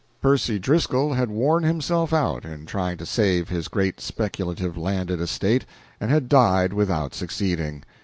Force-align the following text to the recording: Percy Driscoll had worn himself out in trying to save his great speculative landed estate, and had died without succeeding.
Percy 0.19 0.57
Driscoll 0.57 1.13
had 1.13 1.29
worn 1.29 1.61
himself 1.61 2.11
out 2.11 2.43
in 2.43 2.65
trying 2.65 2.97
to 2.97 3.05
save 3.05 3.49
his 3.49 3.67
great 3.67 3.99
speculative 4.01 4.75
landed 4.75 5.21
estate, 5.21 5.63
and 5.99 6.09
had 6.09 6.27
died 6.27 6.73
without 6.73 7.13
succeeding. 7.13 7.83